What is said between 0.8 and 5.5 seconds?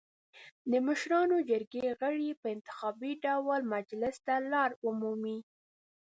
مشرانو جرګې غړي په انتخابي ډول مجلس ته لار مومي.